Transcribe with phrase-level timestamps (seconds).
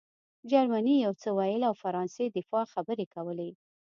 [0.51, 3.49] جرمني یو څه ویل او فرانسې د دفاع خبرې کولې